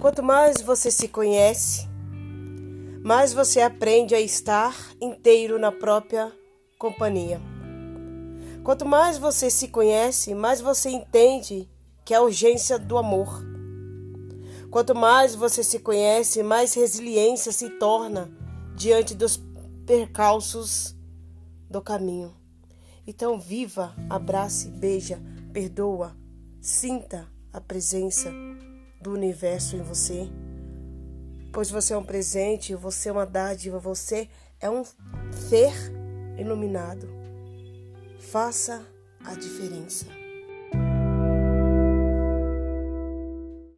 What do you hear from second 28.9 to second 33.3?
do universo em você. Pois você é um presente, você é uma